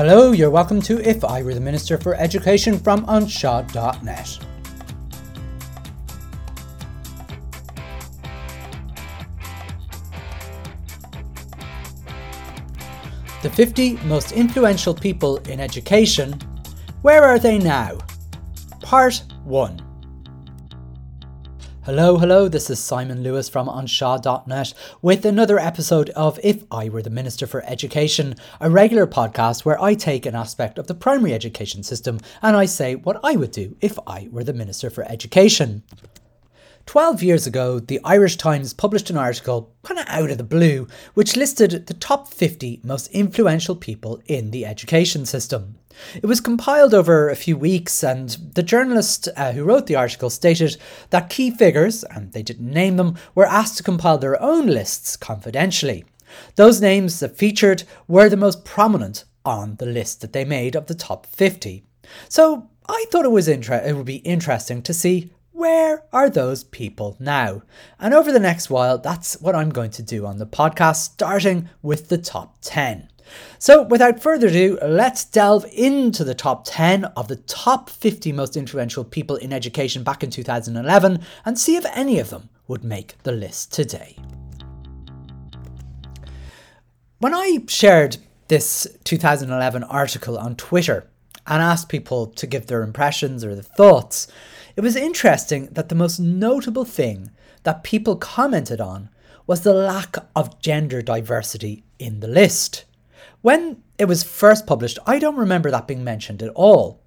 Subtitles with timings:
[0.00, 4.38] Hello, you're welcome to If I Were the Minister for Education from Anseo.net.
[13.42, 16.38] The 50 most influential people in education.
[17.02, 17.98] Where are they now?
[18.80, 19.87] Part 1.
[21.88, 27.00] Hello, hello, this is Simon Lewis from Anseo.net with another episode of If I Were
[27.00, 31.32] the Minister for Education, a regular podcast where I take an aspect of the primary
[31.32, 35.02] education system and I say what I would do if I were the Minister for
[35.10, 35.82] Education.
[36.88, 40.88] 12 years ago, the Irish Times published an article, kind of out of the blue,
[41.12, 45.74] which listed the top 50 most influential people in the education system.
[46.14, 50.30] It was compiled over a few weeks, and the journalist uh, who wrote the article
[50.30, 50.78] stated
[51.10, 55.14] that key figures, and they didn't name them, were asked to compile their own lists
[55.14, 56.06] confidentially.
[56.54, 60.86] Those names that featured were the most prominent on the list that they made of
[60.86, 61.84] the top 50.
[62.30, 66.62] So I thought it was inter- it would be interesting to see where are those
[66.62, 67.62] people now?
[67.98, 71.68] And over the next while, that's what I'm going to do on the podcast, starting
[71.82, 73.08] with the top 10.
[73.58, 78.56] So, without further ado, let's delve into the top 10 of the top 50 most
[78.56, 83.20] influential people in education back in 2011 and see if any of them would make
[83.24, 84.16] the list today.
[87.18, 91.10] When I shared this 2011 article on Twitter
[91.48, 94.28] and asked people to give their impressions or their thoughts,
[94.78, 97.32] it was interesting that the most notable thing
[97.64, 99.08] that people commented on
[99.44, 102.84] was the lack of gender diversity in the list.
[103.40, 107.02] When it was first published, I don't remember that being mentioned at all.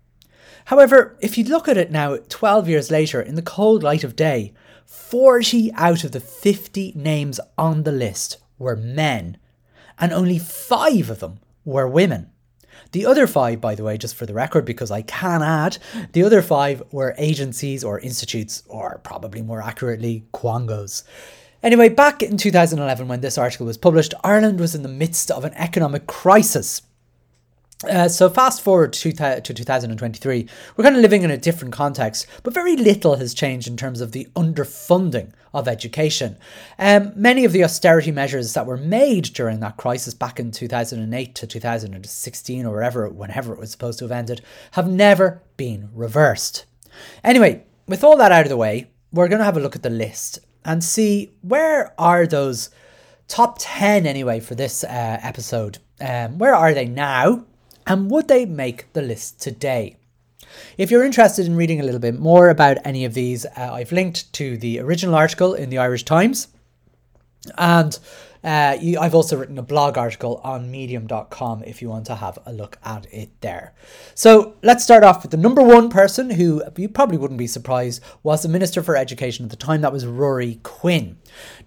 [0.65, 4.17] However, if you look at it now, 12 years later, in the cold light of
[4.17, 4.51] day,
[4.85, 9.37] 40 out of the 50 names on the list were men,
[9.97, 12.30] and only five of them were women.
[12.91, 15.77] The other five, by the way, just for the record, because I can add,
[16.11, 21.03] the other five were agencies or institutes, or probably more accurately, quangos.
[21.63, 25.45] Anyway, back in 2011, when this article was published, Ireland was in the midst of
[25.45, 26.81] an economic crisis.
[27.89, 32.27] Uh, so fast forward to, to 2023, we're kind of living in a different context,
[32.43, 36.37] but very little has changed in terms of the underfunding of education.
[36.77, 41.35] Um, many of the austerity measures that were made during that crisis back in 2008
[41.35, 46.65] to 2016 or wherever, whenever it was supposed to have ended, have never been reversed.
[47.23, 49.83] Anyway, with all that out of the way, we're going to have a look at
[49.83, 52.69] the list and see where are those
[53.27, 55.79] top 10 anyway for this uh, episode.
[55.99, 57.45] Um, where are they now?
[57.87, 59.97] And would they make the list today?
[60.77, 63.91] If you're interested in reading a little bit more about any of these, uh, I've
[63.91, 66.47] linked to the original article in the Irish Times.
[67.57, 67.97] And
[68.43, 72.39] uh, you, I've also written a blog article on medium.com if you want to have
[72.45, 73.73] a look at it there.
[74.15, 78.01] So let's start off with the number one person who you probably wouldn't be surprised
[78.23, 79.81] was the Minister for Education at the time.
[79.81, 81.17] That was Ruairi Quinn.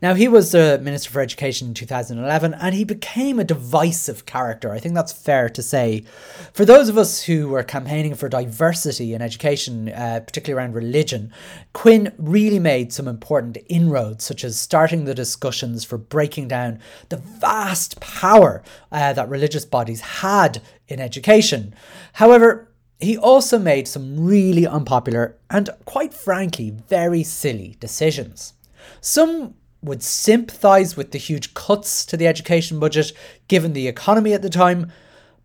[0.03, 4.73] Now, he was the Minister for Education in 2011 and he became a divisive character.
[4.73, 6.05] I think that's fair to say.
[6.53, 11.33] For those of us who were campaigning for diversity in education, uh, particularly around religion,
[11.73, 16.64] Quinn really made some important inroads, such as starting the discussions for breaking down
[17.09, 21.75] the vast power uh, that religious bodies had in education.
[22.15, 22.69] However,
[23.01, 28.55] he also made some really unpopular and, quite frankly, very silly decisions.
[29.01, 33.13] Some would sympathise with the huge cuts to the education budget
[33.49, 34.91] given the economy at the time,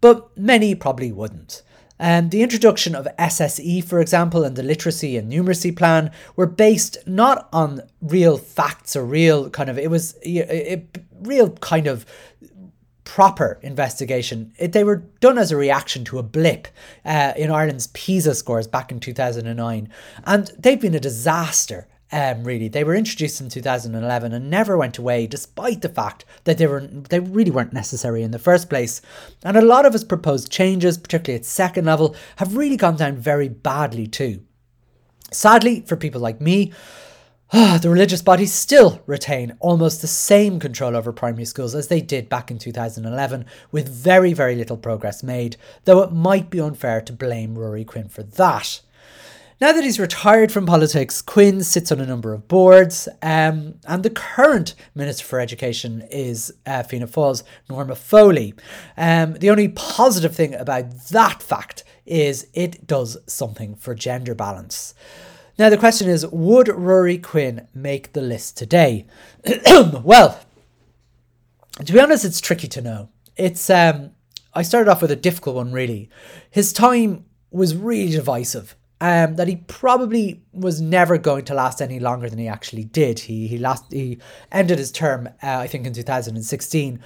[0.01, 1.61] but many probably wouldn't.
[1.99, 6.97] Um, the introduction of SSE, for example, and the literacy and numeracy plan were based
[7.05, 10.85] not on real facts or real kind of, it was a,
[11.21, 12.05] real kind of
[13.03, 14.53] proper investigation.
[14.57, 16.67] It, they were done as a reaction to a blip
[17.03, 19.89] uh, in Ireland's PISA scores back in 2009,
[20.25, 24.97] and they've been a disaster um, really, they were introduced in 2011 and never went
[24.97, 29.01] away, despite the fact that they were they really weren't necessary in the first place.
[29.43, 33.17] And a lot of his proposed changes, particularly at second level, have really gone down
[33.17, 34.41] very badly too.
[35.31, 36.73] Sadly, for people like me,
[37.51, 42.27] the religious bodies still retain almost the same control over primary schools as they did
[42.27, 47.13] back in 2011, with very, very little progress made, though it might be unfair to
[47.13, 48.81] blame Ruairi Quinn for that.
[49.61, 54.03] Now that he's retired from politics, Quinn sits on a number of boards, um, and
[54.03, 58.53] the current Minister for Education is uh, Fianna Fáil's Norma Foley.
[58.95, 64.93] Um, the only positive thing about that fact is it does something for gender balance.
[65.57, 69.07] Now, the question is would Ruairi Quinn make the list today?
[70.03, 70.39] well,
[71.83, 73.09] to be honest, it's tricky to know.
[73.35, 74.11] It's um,
[74.53, 76.09] I started off with a difficult one, really.
[76.49, 78.77] His time was really divisive.
[79.01, 83.19] Um, that he probably was never going to last any longer than he actually did.
[83.19, 84.19] He he last he
[84.51, 86.99] ended his term, uh, I think, in 2016,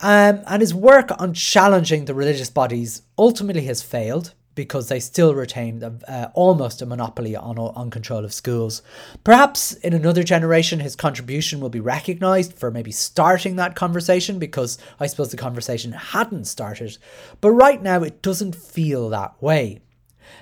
[0.00, 5.34] um, and his work on challenging the religious bodies ultimately has failed because they still
[5.34, 8.82] retain uh, almost a monopoly on, on control of schools.
[9.22, 14.78] Perhaps in another generation, his contribution will be recognised for maybe starting that conversation because
[14.98, 16.96] I suppose the conversation hadn't started.
[17.40, 19.82] But right now, it doesn't feel that way.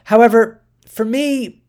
[0.05, 0.63] However,
[0.95, 1.61] for me,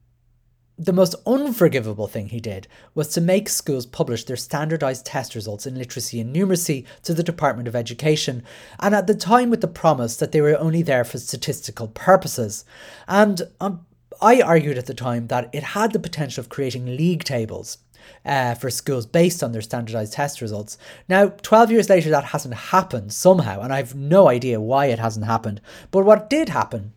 [0.77, 5.65] the most unforgivable thing he did was to make schools publish their standardized test results
[5.65, 8.43] in literacy and numeracy to the Department of Education,
[8.79, 12.65] and at the time with the promise that they were only there for statistical purposes.
[13.07, 13.85] And um,
[14.21, 17.79] I argued at the time that it had the potential of creating league tables.
[18.23, 20.77] Uh, for schools based on their standardized test results.
[21.09, 25.25] Now, 12 years later, that hasn't happened somehow, and I've no idea why it hasn't
[25.25, 25.59] happened.
[25.89, 26.93] But what did happen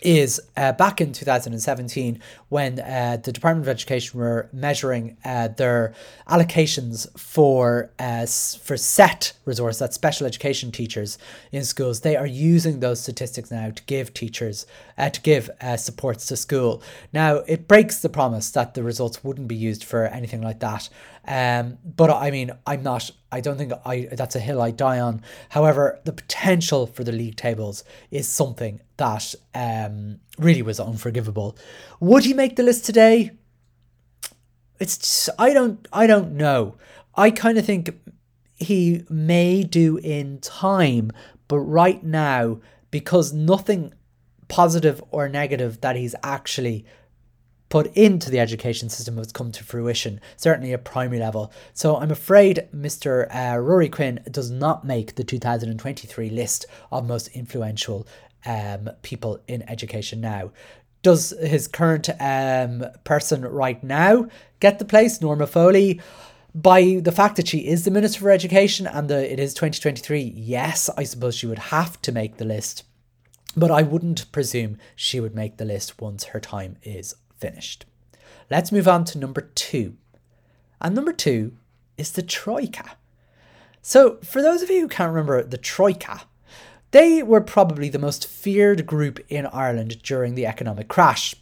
[0.00, 5.94] is uh, back in 2017 when uh, the Department of Education were measuring uh, their
[6.28, 11.18] allocations for uh, for set resource that special education teachers
[11.52, 12.00] in schools.
[12.00, 14.66] They are using those statistics now to give teachers
[14.98, 16.82] uh, to give uh, supports to school.
[17.12, 20.88] Now it breaks the promise that the results wouldn't be used for anything like that
[21.26, 23.10] um, but I mean, I'm not.
[23.32, 25.22] I don't think I that's a hill I die on.
[25.50, 31.56] However, the potential for the league tables is something that um, really was unforgivable.
[32.00, 33.32] Would he make the list today?
[34.78, 36.76] It's just, I don't I don't know.
[37.16, 37.98] I kind of think
[38.54, 41.10] he may do in time,
[41.48, 43.92] but right now because nothing
[44.48, 46.84] positive or negative that he's actually
[47.68, 51.52] put into the education system has come to fruition, certainly at primary level.
[51.74, 53.28] So I'm afraid Mr.
[53.30, 58.06] Uh, Ruairi Quinn does not make the 2023 list of most influential
[58.44, 60.52] um, people in education now.
[61.02, 64.28] Does his current um, person right now
[64.60, 66.00] get the place, Norma Foley?
[66.54, 70.20] By the fact that she is the Minister for Education and the, it is 2023,
[70.34, 72.84] yes, I suppose she would have to make the list.
[73.54, 77.86] But I wouldn't presume she would make the list once her time is finished.
[78.50, 79.96] Let's move on to number two.
[80.80, 81.52] And number two
[81.96, 82.96] is the Troika.
[83.82, 86.22] So, for those of you who can't remember the Troika,
[86.90, 91.34] they were probably the most feared group in Ireland during the economic crash.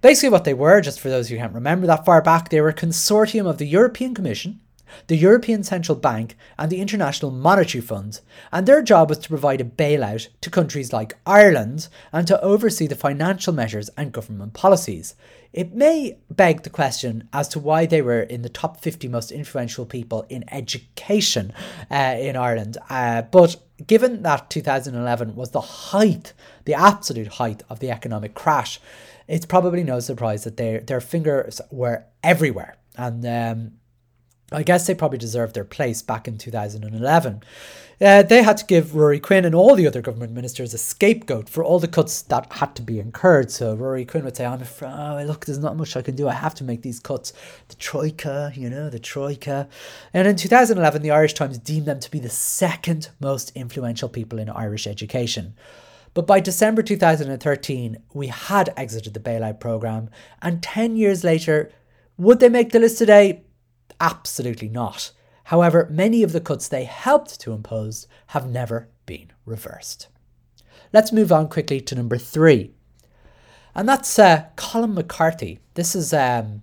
[0.00, 2.68] Basically, what they were, just for those who can't remember that far back, they were
[2.68, 4.60] a consortium of the European Commission,
[5.06, 8.20] the European Central Bank, and the International Monetary Fund,
[8.52, 12.86] and their job was to provide a bailout to countries like Ireland and to oversee
[12.86, 15.14] the financial measures and government policies.
[15.52, 19.30] It may beg the question as to why they were in the top 50 most
[19.30, 21.52] influential people in education
[21.90, 23.56] uh, in Ireland, uh, but
[23.86, 26.32] given that 2011 was the height,
[26.64, 28.80] the absolute height of the economic crash,
[29.26, 32.76] it's probably no surprise that their their fingers were everywhere.
[32.96, 33.72] And um,
[34.52, 37.42] I guess they probably deserved their place back in 2011.
[38.00, 41.48] Uh, they had to give Ruairi Quinn and all the other government ministers a scapegoat
[41.48, 43.50] for all the cuts that had to be incurred.
[43.50, 46.28] So Ruairi Quinn would say, I'm afraid, oh, look, there's not much I can do.
[46.28, 47.32] I have to make these cuts.
[47.68, 49.68] The Troika, you know, the Troika.
[50.12, 54.38] And in 2011, the Irish Times deemed them to be the second most influential people
[54.38, 55.54] in Irish education.
[56.14, 60.10] But by December 2013, we had exited the bailout programme.
[60.42, 61.72] And 10 years later,
[62.18, 63.42] would they make the list today?
[64.04, 65.12] Absolutely not.
[65.44, 70.08] However, many of the cuts they helped to impose have never been reversed.
[70.92, 72.74] Let's move on quickly to number three.
[73.74, 75.58] And that's uh, Colm McCarthy.
[75.72, 76.62] This is um,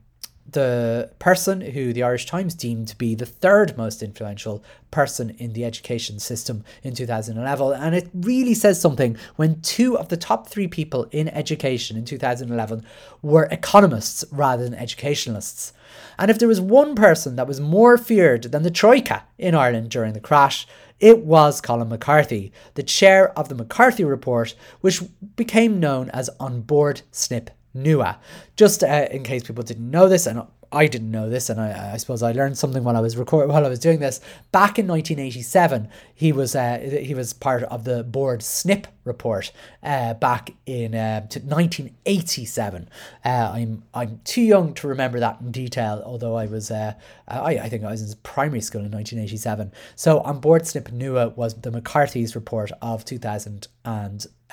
[0.49, 5.53] the person who the Irish Times deemed to be the third most influential person in
[5.53, 7.81] the education system in 2011.
[7.81, 12.05] And it really says something when two of the top three people in education in
[12.05, 12.85] 2011
[13.21, 15.73] were economists rather than educationalists.
[16.17, 19.89] And if there was one person that was more feared than the Troika in Ireland
[19.89, 20.67] during the crash,
[20.99, 25.01] it was Colm McCarthy, the chair of the McCarthy Report, which
[25.35, 28.19] became known as An Bord Snip NUA.
[28.55, 31.93] Just uh, in case people didn't know this, and I didn't know this, and I,
[31.93, 34.21] I suppose I learned something while I was record while I was doing this.
[34.53, 39.51] Back in 1987, he was uh, he was part of the Bord Snip report.
[39.83, 42.89] Uh, back in uh, 1987,
[43.25, 46.01] uh, I'm I'm too young to remember that in detail.
[46.05, 46.93] Although I was uh,
[47.27, 49.73] I I think I was in primary school in 1987.
[49.97, 53.67] So An Bord Snip Nua was the McCarthy's report of 2010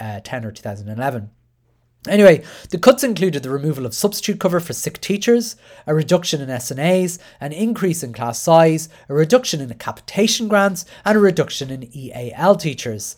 [0.00, 1.30] uh, or 2011.
[2.06, 6.48] Anyway, the cuts included the removal of substitute cover for sick teachers, a reduction in
[6.48, 11.88] SNAs, an increase in class size, a reduction in capitation grants, and a reduction in
[11.96, 13.16] EAL teachers.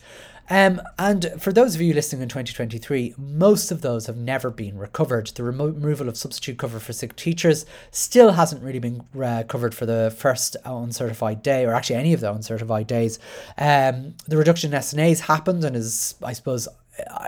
[0.49, 4.77] Um, and for those of you listening in 2023, most of those have never been
[4.77, 5.27] recovered.
[5.27, 9.73] The remo- removal of substitute cover for sick teachers still hasn't really been uh, covered
[9.73, 13.17] for the first uncertified day, or actually any of the uncertified days.
[13.57, 16.67] Um, the reduction in SNAs happened and is, I suppose,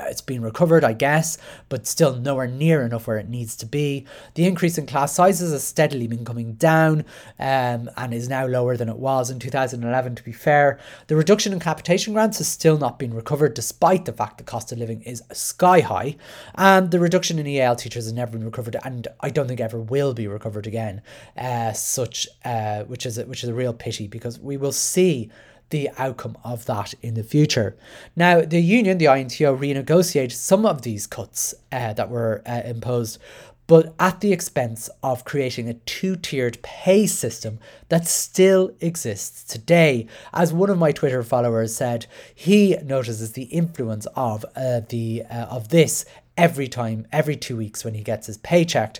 [0.07, 1.37] it's been recovered, I guess,
[1.69, 4.05] but still nowhere near enough where it needs to be.
[4.35, 7.05] The increase in class sizes has steadily been coming down
[7.39, 10.79] um, and is now lower than it was in 2011, to be fair.
[11.07, 14.71] The reduction in capitation grants has still not been recovered, despite the fact the cost
[14.71, 16.15] of living is sky high.
[16.55, 19.79] And the reduction in EAL teachers has never been recovered, and I don't think ever
[19.79, 21.01] will be recovered again.
[21.37, 25.29] Uh, such, uh, which is a, which is a real pity because we will see
[25.70, 27.75] the outcome of that in the future.
[28.15, 33.20] Now, the union, the INTO, renegotiated some of these cuts uh, that were uh, imposed,
[33.65, 40.08] but at the expense of creating a two tiered pay system that still exists today.
[40.34, 42.05] As one of my Twitter followers said,
[42.36, 46.05] he notices the influence of uh, the uh, of this
[46.38, 49.00] every time, every two weeks when he gets his pay checked.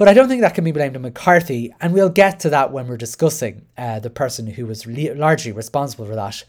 [0.00, 2.72] But I don't think that can be blamed on McCarthy, and we'll get to that
[2.72, 6.42] when we're discussing uh, the person who was le- largely responsible for that.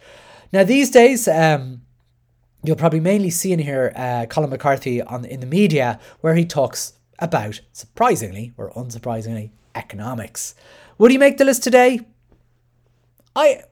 [0.53, 1.81] Now, these days, um,
[2.63, 6.45] you'll probably mainly see in here uh, Colm McCarthy on in the media where he
[6.45, 10.55] talks about, surprisingly or unsurprisingly, economics.
[10.97, 11.99] Would he make the list today?
[13.35, 13.63] I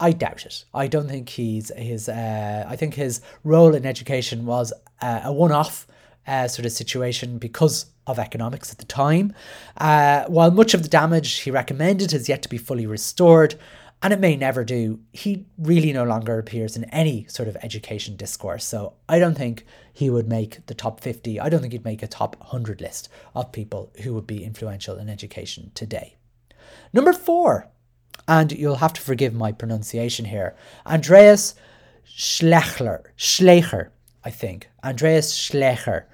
[0.00, 0.64] I doubt it.
[0.72, 2.08] I don't think he's his.
[2.08, 5.86] Uh, I think his role in education was uh, a one-off
[6.26, 9.32] uh, sort of situation because of economics at the time.
[9.76, 13.56] Uh, while much of the damage he recommended has yet to be fully restored,
[14.02, 18.14] and it may never do, he really no longer appears in any sort of education
[18.16, 18.64] discourse.
[18.64, 21.40] So I don't think he would make the top 50.
[21.40, 24.98] I don't think he'd make a top 100 list of people who would be influential
[24.98, 26.16] in education today.
[26.92, 27.68] Number four,
[28.28, 30.54] and you'll have to forgive my pronunciation here,
[30.86, 31.54] Andreas
[32.06, 33.04] Schleicher.
[33.16, 33.88] Schleicher
[34.26, 34.68] I think.
[34.82, 36.06] Andreas Schleicher.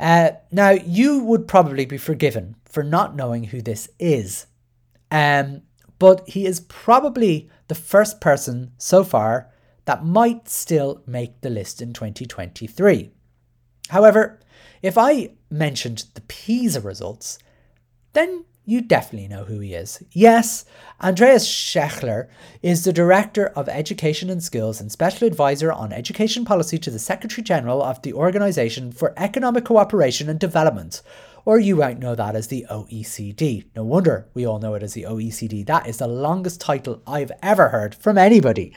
[0.00, 4.46] Uh, now, you would probably be forgiven for not knowing who this is.
[5.12, 5.62] Um,
[6.00, 9.52] but he is probably the first person so far
[9.84, 13.12] that might still make the list in 2023.
[13.90, 14.40] However,
[14.82, 17.38] if I mentioned the PISA results,
[18.14, 20.02] then you definitely know who he is.
[20.12, 20.64] Yes,
[21.02, 22.28] Andreas Schechler
[22.62, 26.98] is the Director of Education and Skills and Special Advisor on Education Policy to the
[26.98, 31.02] Secretary General of the Organisation for Economic Cooperation and Development,
[31.44, 33.64] or you might know that as the OECD.
[33.74, 35.64] No wonder we all know it as the OECD.
[35.66, 38.74] That is the longest title I've ever heard from anybody.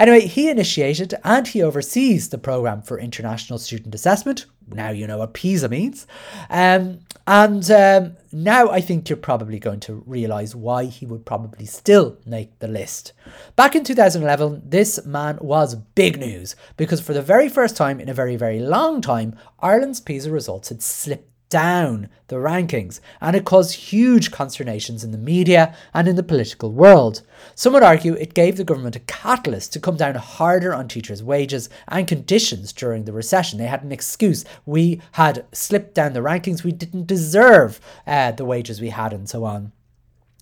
[0.00, 4.46] Anyway, he initiated and he oversees the Programme for International Student Assessment.
[4.66, 6.06] Now you know what PISA means.
[6.48, 11.66] Um, and um, now I think you're probably going to realise why he would probably
[11.66, 13.12] still make the list.
[13.56, 18.08] Back in 2011, this man was big news because for the very first time in
[18.08, 23.44] a very, very long time, Ireland's PISA results had slipped down the rankings, and it
[23.44, 27.22] caused huge consternations in the media and in the political world.
[27.54, 31.22] Some would argue it gave the government a catalyst to come down harder on teachers'
[31.22, 33.58] wages and conditions during the recession.
[33.58, 34.44] They had an excuse.
[34.64, 39.28] We had slipped down the rankings, we didn't deserve uh, the wages we had, and
[39.28, 39.72] so on.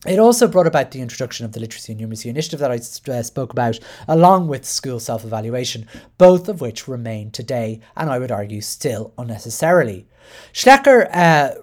[0.06, 2.76] It also brought about the introduction of the Literacy and Numeracy Initiative that I
[3.12, 5.88] uh, spoke about, along with school self evaluation,
[6.18, 10.06] both of which remain today, and I would argue still unnecessarily.
[10.52, 11.54] Schleicher uh,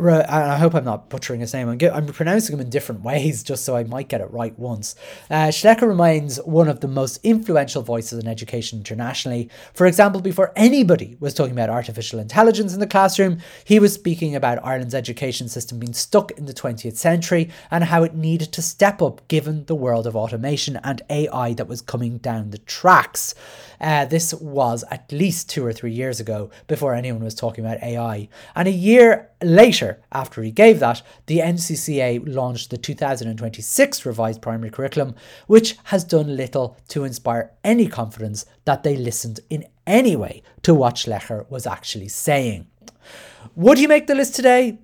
[0.00, 1.68] I hope I'm not butchering his name.
[1.68, 4.94] I'm, I'm pronouncing him in different ways just so I might get it right once.
[5.28, 9.50] Uh, Schleicher remains one of the most influential voices in education internationally.
[9.74, 14.36] For example, before anybody was talking about artificial intelligence in the classroom, he was speaking
[14.36, 18.62] about Ireland's education system being stuck in the 20th century and how it needed to
[18.62, 23.34] step up given the world of automation and AI that was coming down the tracks.
[23.80, 27.82] Uh, this was at least two or three years ago before anyone was talking about
[27.82, 28.28] AI.
[28.54, 34.70] And a year later, after he gave that, the NCCA launched the 2026 revised primary
[34.70, 35.14] curriculum,
[35.46, 40.74] which has done little to inspire any confidence that they listened in any way to
[40.74, 42.66] what Schleicher was actually saying.
[43.54, 44.78] Would he make the list today?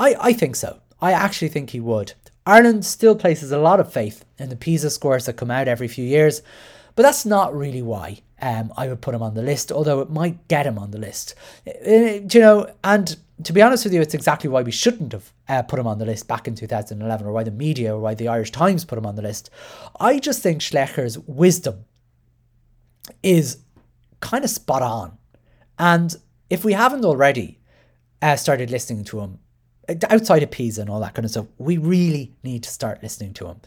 [0.00, 0.80] I, I think so.
[1.00, 2.14] I actually think he would.
[2.46, 5.86] Ireland still places a lot of faith in the PISA scores that come out every
[5.86, 6.40] few years,
[6.98, 10.10] but that's not really why um, I would put him on the list, although it
[10.10, 11.36] might get him on the list.
[11.64, 11.90] Uh,
[12.28, 15.62] you know, and to be honest with you, it's exactly why we shouldn't have uh,
[15.62, 18.26] put him on the list back in 2011, or why the media or why the
[18.26, 19.48] Irish Times put him on the list.
[20.00, 21.84] I just think Schleicher's wisdom
[23.22, 23.58] is
[24.18, 25.18] kind of spot on.
[25.78, 26.16] And
[26.50, 27.60] if we haven't already
[28.20, 29.38] uh, started listening to him,
[30.10, 33.32] outside of PISA and all that kind of stuff, we really need to start listening
[33.34, 33.60] to him.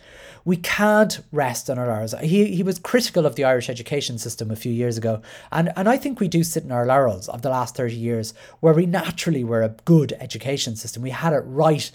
[0.45, 2.13] We can't rest on our laurels.
[2.21, 5.89] He, he was critical of the Irish education system a few years ago, and, and
[5.89, 8.85] I think we do sit in our laurels of the last 30 years where we
[8.85, 11.01] naturally were a good education system.
[11.01, 11.91] We had it right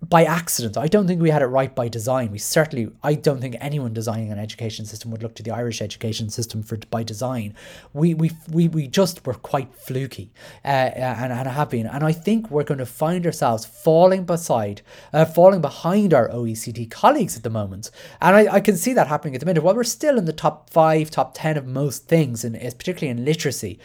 [0.00, 0.76] by accident.
[0.76, 2.30] I don't think we had it right by design.
[2.30, 5.82] We certainly, I don't think anyone designing an education system would look to the Irish
[5.82, 7.54] education system for by design.
[7.92, 10.30] We we we, we just were quite fluky,
[10.64, 11.86] uh, and, and have been.
[11.86, 16.88] And I think we're going to find ourselves falling beside, uh, falling behind our OECD
[16.88, 17.90] colleagues at the moment.
[18.20, 19.64] And I, I can see that happening at the minute.
[19.64, 23.24] While we're still in the top five, top ten of most things, and particularly in
[23.24, 23.80] literacy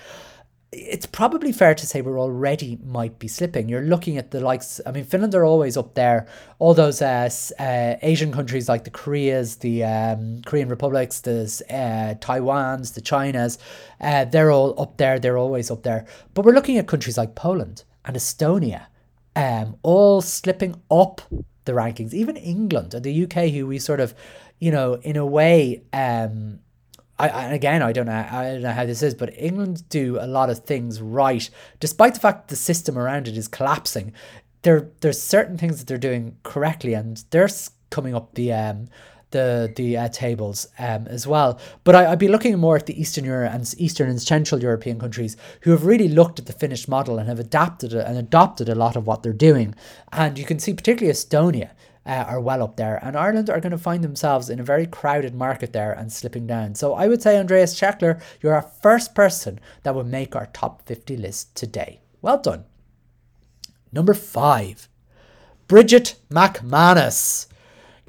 [0.75, 3.69] it's probably fair to say we're already might be slipping.
[3.69, 4.81] You're looking at the likes.
[4.85, 6.27] I mean, Finland are always up there.
[6.59, 12.15] All those uh, uh, Asian countries like the Koreas, the um, Korean republics, the uh,
[12.15, 13.57] Taiwans, the Chinas,
[14.01, 15.19] uh, they're all up there.
[15.19, 16.05] They're always up there.
[16.33, 18.87] But we're looking at countries like Poland and Estonia,
[19.35, 21.21] um, all slipping up
[21.65, 22.13] the rankings.
[22.13, 24.13] Even England and the UK, who we sort of,
[24.59, 26.59] you know, in a way, um,
[27.19, 28.27] I, again, I don't know.
[28.29, 31.47] I don't know how this is, but England do a lot of things right,
[31.79, 34.13] despite the fact the system around it is collapsing.
[34.63, 37.49] There, there's certain things that they're doing correctly, and they're
[37.91, 38.87] coming up the um,
[39.33, 41.59] the the uh, tables um, as well.
[41.83, 44.99] But I, I'd be looking more at the Eastern Europe and Eastern and Central European
[44.99, 48.75] countries who have really looked at the Finnish model and have adapted and adopted a
[48.75, 49.75] lot of what they're doing.
[50.11, 51.71] And you can see particularly Estonia
[52.05, 52.99] uh, are well up there.
[53.03, 56.47] And Ireland are going to find themselves in a very crowded market there and slipping
[56.47, 56.75] down.
[56.75, 60.81] So I would say, Andreas Schechler, you're our first person that would make our top
[60.85, 62.01] 50 list today.
[62.21, 62.65] Well done.
[63.91, 64.89] Number five,
[65.67, 67.47] Brigid McManus.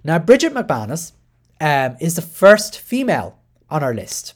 [0.03, 1.13] Now, Brigid McManus
[1.61, 3.39] um, is the first female
[3.71, 4.35] on our list.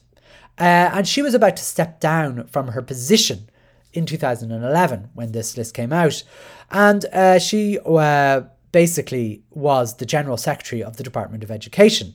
[0.59, 3.49] Uh, and she was about to step down from her position
[3.93, 6.23] in 2011 when this list came out.
[6.71, 8.43] And uh, she uh,
[8.83, 12.15] basically was the General Secretary of the Department of Education.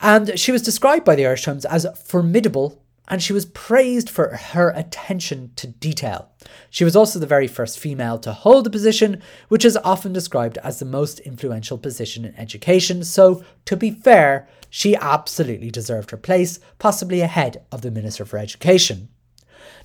[0.00, 4.36] And she was described by the Irish Times as formidable and she was praised for
[4.54, 6.30] her attention to detail.
[6.70, 10.56] She was also the very first female to hold the position, which is often described
[10.64, 13.04] as the most influential position in education.
[13.04, 18.38] So, to be fair, she absolutely deserved her place, possibly ahead of the Minister for
[18.38, 19.10] Education.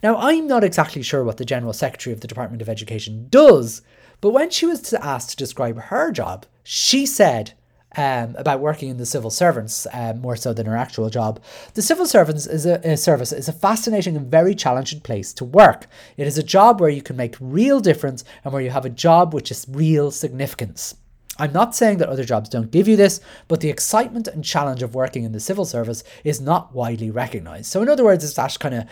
[0.01, 3.81] Now, I'm not exactly sure what the General Secretary of the Department of Education does,
[4.21, 7.53] but when she was asked to describe her job, she said
[7.97, 11.41] um, about working in the civil servants um, more so than her actual job.
[11.73, 15.45] The civil servants is a, a, service is a fascinating and very challenging place to
[15.45, 15.87] work.
[16.17, 18.89] It is a job where you can make real difference and where you have a
[18.89, 20.95] job which is real significance.
[21.37, 24.81] I'm not saying that other jobs don't give you this, but the excitement and challenge
[24.81, 27.65] of working in the civil service is not widely recognised.
[27.65, 28.85] So, in other words, it's that kind of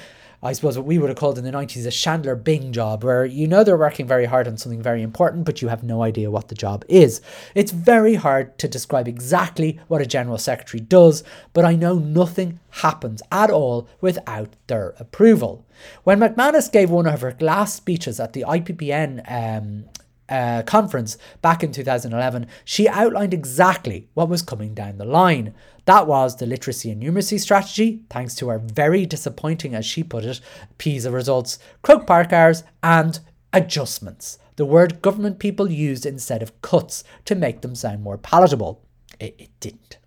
[0.45, 3.23] I suppose what we would have called in the 90s a Chandler Bing job, where
[3.25, 6.29] you know they're working very hard on something very important, but you have no idea
[6.29, 7.21] what the job is.
[7.56, 12.60] It's very hard to describe exactly what a General Secretary does, but I know nothing
[12.71, 15.65] happens at all without their approval.
[16.03, 19.86] When McManus gave one of her last speeches at the IPPN um,
[20.33, 25.53] uh, conference back in 2011, she outlined exactly what was coming down the line.
[25.85, 30.25] That was the literacy and numeracy strategy, thanks to our very disappointing, as she put
[30.25, 30.41] it,
[30.79, 33.19] PISA results, Croke Park hours, and
[33.53, 34.39] adjustments.
[34.55, 38.81] The word government people used instead of cuts to make them sound more palatable.
[39.19, 39.99] It, it didn't.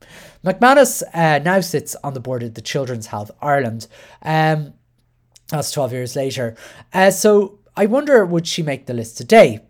[0.44, 3.86] McManus uh, now sits on the board of the Children's Health Ireland.
[4.22, 4.74] Um,
[5.48, 6.56] that's 12 years later.
[6.92, 9.60] Uh, so I wonder would she make the list today?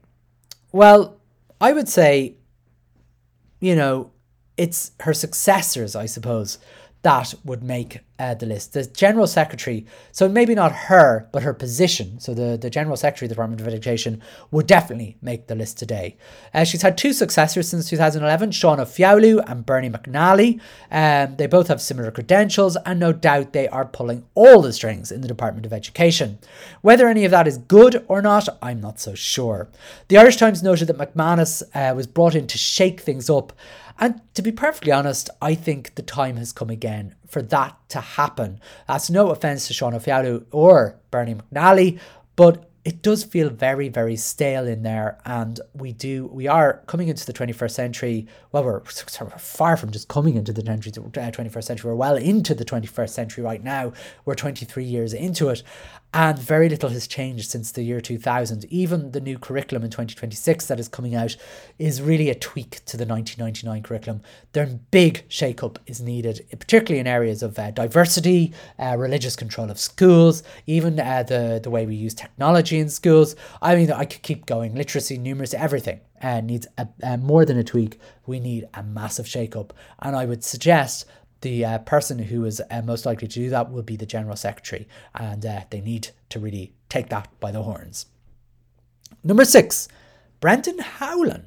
[0.76, 1.16] Well,
[1.58, 2.34] I would say,
[3.60, 4.10] you know,
[4.58, 6.58] it's her successors, I suppose,
[7.06, 8.72] that would make uh, the list.
[8.72, 13.26] The General Secretary, so maybe not her, but her position, so the, the General Secretary
[13.26, 16.16] of the Department of Education, would definitely make the list today.
[16.52, 20.60] Uh, she's had two successors since 2011, Sean Fiallu and Bernie McNally.
[20.90, 25.12] Um, they both have similar credentials, and no doubt they are pulling all the strings
[25.12, 26.40] in the Department of Education.
[26.80, 29.68] Whether any of that is good or not, I'm not so sure.
[30.08, 33.52] The Irish Times noted that McManus uh, was brought in to shake things up
[33.98, 38.00] and to be perfectly honest, I think the time has come again for that to
[38.00, 38.60] happen.
[38.88, 41.98] That's no offence to Sean Fiallu or Bernie McNally,
[42.36, 45.18] but it does feel very, very stale in there.
[45.24, 48.28] And we do, we are coming into the 21st century.
[48.52, 51.90] Well, we're far from just coming into the 21st uh, century.
[51.90, 53.92] We're well into the 21st century right now.
[54.24, 55.64] We're 23 years into it.
[56.18, 58.64] And very little has changed since the year 2000.
[58.70, 61.36] Even the new curriculum in 2026 that is coming out
[61.78, 64.22] is really a tweak to the 1999 curriculum.
[64.52, 69.78] Their big shake-up is needed, particularly in areas of uh, diversity, uh, religious control of
[69.78, 73.36] schools, even uh, the, the way we use technology in schools.
[73.60, 74.74] I mean, I could keep going.
[74.74, 78.00] Literacy, numeracy, everything uh, needs a, more than a tweak.
[78.24, 79.74] We need a massive shake up.
[80.00, 81.04] And I would suggest
[81.40, 84.36] the uh, person who is uh, most likely to do that will be the General
[84.36, 84.88] Secretary.
[85.14, 88.06] And uh, they need to really take that by the horns.
[89.22, 89.88] Number six,
[90.40, 91.46] Brendan Howlin.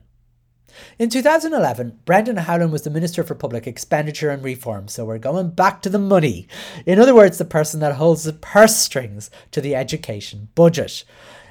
[0.98, 5.50] In 2011, Brendan Howlin was the Minister for Public Expenditure and Reform, so we're going
[5.50, 6.48] back to the money.
[6.86, 11.04] In other words, the person that holds the purse strings to the education budget.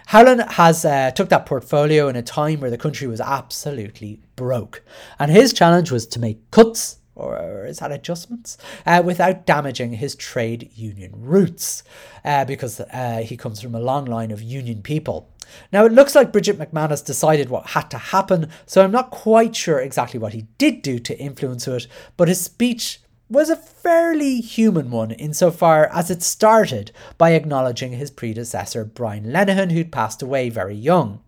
[0.07, 4.83] Howlin has uh, took that portfolio in a time where the country was absolutely broke,
[5.18, 10.14] and his challenge was to make cuts or is that adjustments uh, without damaging his
[10.14, 11.83] trade union roots
[12.24, 15.28] uh, because uh, he comes from a long line of union people.
[15.72, 19.57] Now, it looks like Brigid McManus decided what had to happen, so I'm not quite
[19.57, 23.00] sure exactly what he did do to influence it, but his speech
[23.31, 29.72] was a fairly human one insofar as it started by acknowledging his predecessor, Brian Lenihan,
[29.72, 31.20] who'd passed away very young.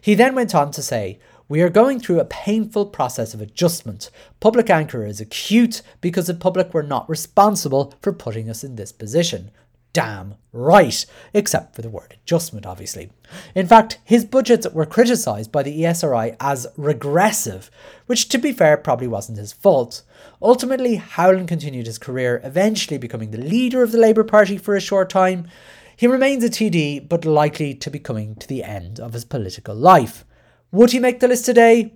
[0.00, 1.18] He then went on to say,
[1.52, 4.08] we are going through a painful process of adjustment.
[4.40, 8.90] Public anger is acute because the public were not responsible for putting us in this
[8.90, 9.50] position
[9.92, 13.10] damn right, except for the word adjustment, obviously.
[13.54, 17.70] In fact, his budgets were criticised by the ESRI as regressive,
[18.06, 20.04] which, to be fair, probably wasn't his fault.
[20.40, 24.80] Ultimately, Howlin continued his career, eventually becoming the leader of the Labour Party for a
[24.80, 25.46] short time.
[25.94, 29.74] He remains a TD, but likely to be coming to the end of his political
[29.74, 30.24] life.
[30.72, 31.92] Would he make the list today?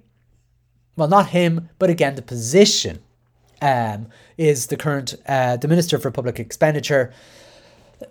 [0.97, 3.01] Well, not him, but again, the position
[3.61, 4.09] um,
[4.39, 7.13] is the current uh, the Minister for Public Expenditure.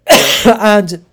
[0.46, 1.06] and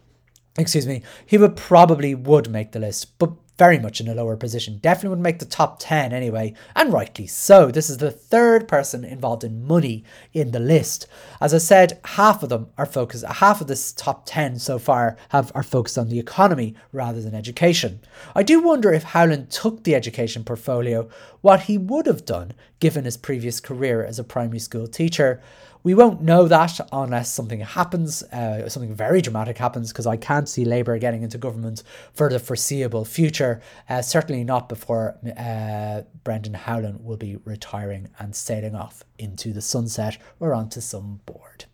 [0.59, 4.37] excuse me, he would probably would make the list, but very much in a lower
[4.37, 4.79] position.
[4.79, 7.71] Definitely would make the top 10 anyway, and rightly so.
[7.71, 11.07] This is the third person involved in money in the list.
[11.41, 15.17] As I said, half of them are focused, half of this top 10 so far
[15.29, 18.01] have are focused on the economy rather than education.
[18.35, 21.09] I do wonder if Howlin took the education portfolio,
[21.41, 25.41] what he would have done given his previous career as a primary school teacher.
[25.85, 30.49] We won't know that unless something happens, uh, something very dramatic happens, because I can't
[30.49, 31.83] see Labour getting into government
[32.15, 33.61] for the foreseeable future.
[33.89, 39.61] Uh, certainly not before uh, Brendan Howlin will be retiring and sailing off into the
[39.61, 41.67] sunset or onto some board.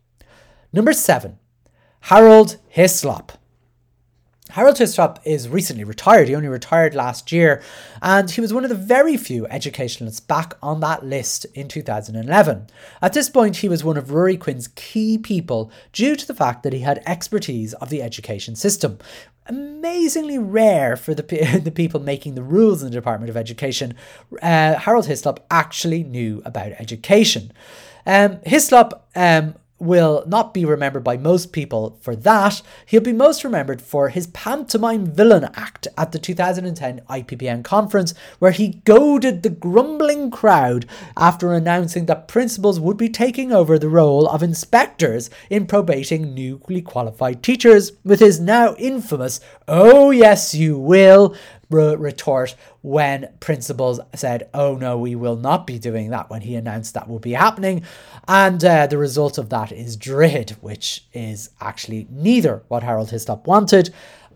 [0.72, 1.38] Number seven,
[2.00, 3.32] Harold Hislop.
[4.50, 6.28] Harold Hislop is recently retired.
[6.28, 7.62] He only retired last year,
[8.00, 12.68] and he was one of the very few educationalists back on that list in 2011.
[13.02, 16.62] At this point, he was one of Ruairi Quinn's key people due to the fact
[16.62, 18.98] that he had expertise of the education system.
[19.46, 23.94] Amazingly rare for the, the people making the rules in the Department of Education,
[24.42, 27.52] uh, Harold Hislop actually knew about education.
[28.06, 32.62] Um, Hislop um, will not be remembered by most people for that.
[32.86, 38.50] He'll be most remembered for his pantomime villain act at the 2010 IPPN conference, where
[38.50, 40.86] he goaded the grumbling crowd
[41.16, 46.82] after announcing that principals would be taking over the role of inspectors in probating newly
[46.82, 51.34] qualified teachers with his now infamous, oh yes you will,
[51.70, 56.94] retort when principals said, oh no, we will not be doing that when he announced
[56.94, 57.82] that will be happening.
[58.26, 63.46] And uh, the result of that is Droichead, which is actually neither what Harold Hislop
[63.46, 63.92] wanted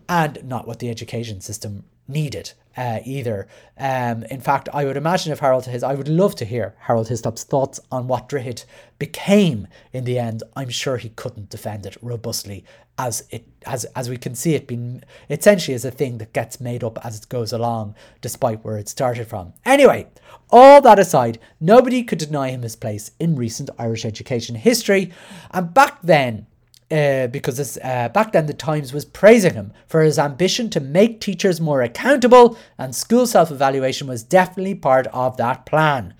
[0.07, 3.47] and not what the education system needed uh, either.
[3.77, 7.07] Um, in fact, I would imagine if Harold his, I would love to hear Harold
[7.07, 8.65] Hislop's thoughts on what Droichead
[8.99, 10.43] became in the end.
[10.55, 12.65] I'm sure he couldn't defend it robustly
[12.97, 16.61] as it as as we can see it being essentially as a thing that gets
[16.61, 19.53] made up as it goes along, despite where it started from.
[19.65, 20.07] Anyway,
[20.49, 25.11] all that aside, nobody could deny him his place in recent Irish education history,
[25.51, 26.45] and back then
[26.91, 30.79] uh, because this, uh, back then the Times was praising him for his ambition to
[30.79, 36.13] make teachers more accountable, and school self evaluation was definitely part of that plan.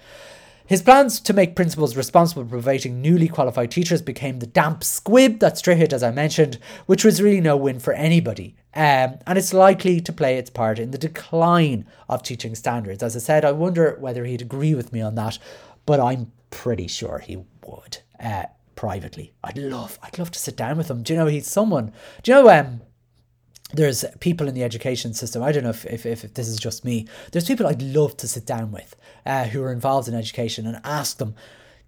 [0.66, 5.40] His plans to make principals responsible for providing newly qualified teachers became the damp squib
[5.40, 8.56] that Strihit, as I mentioned, which was really no win for anybody.
[8.74, 13.04] Um, and it's likely to play its part in the decline of teaching standards.
[13.04, 15.38] As I said, I wonder whether he'd agree with me on that,
[15.86, 18.00] but I'm pretty sure he would.
[18.20, 18.46] Uh,
[18.76, 19.34] privately.
[19.44, 21.04] I'd love, I'd love to sit down with him.
[21.04, 21.94] Do you know he's someone?
[22.24, 22.82] Do you know um?
[23.74, 25.42] There's people in the education system.
[25.42, 27.08] I don't know if, if, if this is just me.
[27.32, 30.80] There's people I'd love to sit down with uh, who are involved in education and
[30.84, 31.34] ask them,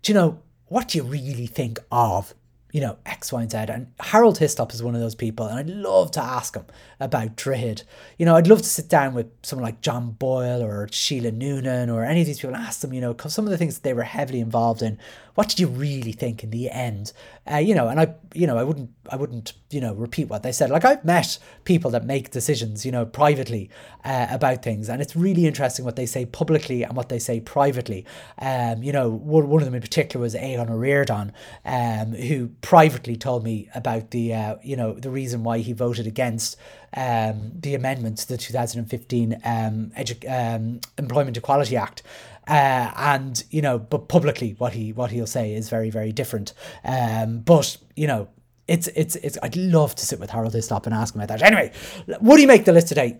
[0.01, 2.33] do you know, what do you really think of
[2.75, 3.57] you know, X, Y, and Z.
[3.69, 6.65] And Harold Hislop is one of those people, and I'd love to ask him
[6.99, 7.83] about Droichead.
[8.17, 11.89] You know, I'd love to sit down with someone like John Boyle or Sheila Noonan
[11.89, 13.83] or any of these people and ask them, you know, some of the things that
[13.83, 14.99] they were heavily involved in
[15.35, 17.11] what did you really think in the end?
[17.49, 20.43] Uh, you know, and I, you know, I wouldn't, I wouldn't, you know, repeat what
[20.43, 20.69] they said.
[20.69, 23.69] Like I've met people that make decisions, you know, privately
[24.05, 27.41] uh, about things, and it's really interesting what they say publicly and what they say
[27.41, 28.05] privately.
[28.39, 31.31] Um, you know, one, one of them in particular was Ó Ríordáin,
[31.65, 36.07] um, who privately told me about the, uh, you know, the reason why he voted
[36.07, 36.57] against
[36.97, 42.01] um, the amendment to the 2015 um, Edu- um, Employment Equality Act.
[42.47, 46.53] Uh, and you know, but publicly, what he what he'll say is very very different.
[46.83, 48.29] Um, but you know,
[48.67, 49.37] it's it's it's.
[49.43, 51.45] I'd love to sit with Harold Hislop and ask him about that.
[51.45, 51.71] Anyway,
[52.19, 53.19] would he make the list today?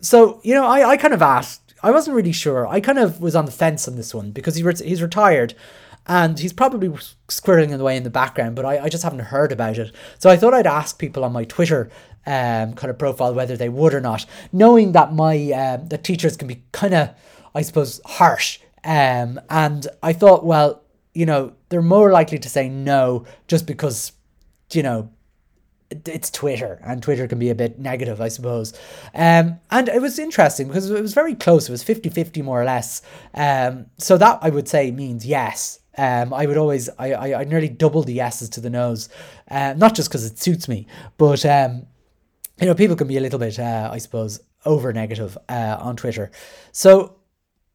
[0.00, 1.74] So you know, I I kind of asked.
[1.82, 2.66] I wasn't really sure.
[2.66, 5.54] I kind of was on the fence on this one because he re- he's retired
[6.10, 6.88] and he's probably
[7.28, 9.94] squirreling away in the background, but I, I just haven't heard about it.
[10.18, 11.88] So I thought I'd ask people on my Twitter
[12.26, 15.36] um, kind of profile whether they would or not, knowing that my
[15.88, 17.10] the teachers can be kind of,
[17.54, 18.58] I suppose, harsh.
[18.82, 20.82] Um, and I thought, well,
[21.14, 24.10] you know, they're more likely to say no just because,
[24.72, 25.10] you know,
[25.90, 28.72] it's Twitter, and Twitter can be a bit negative, I suppose.
[29.14, 31.68] Um, and it was interesting because it was very close.
[31.68, 33.02] It was 50 50 more or less.
[33.32, 35.79] Um, so that I would say means yes.
[35.98, 39.08] Um, I would always, I, I, I nearly double the yeses to the no's,
[39.50, 40.86] uh, not just because it suits me,
[41.18, 41.86] but um,
[42.60, 45.96] you know, people can be a little bit, uh, I suppose, over negative uh, on
[45.96, 46.30] Twitter.
[46.72, 47.16] So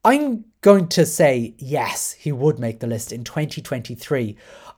[0.04, 4.38] I'm going to say yes, he would make the list in 2023.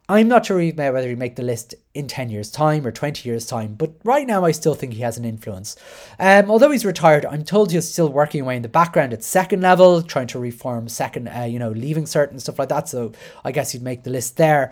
[0.10, 3.46] I'm not sure whether he'd make the list in 10 years' time or 20 years'
[3.46, 5.76] time, but right now I still think he has an influence.
[6.18, 9.60] Um, although he's retired, I'm told he's still working away in the background at second
[9.60, 12.88] level, trying to reform second, uh, you know, leaving certain stuff like that.
[12.88, 13.12] So
[13.44, 14.72] I guess he'd make the list there.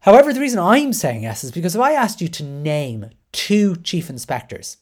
[0.00, 3.76] However, the reason I'm saying yes is because if I asked you to name two
[3.76, 4.76] chief inspectors,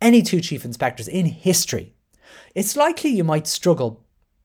[0.00, 1.94] any two chief inspectors in history,
[2.56, 4.01] it's likely you might struggle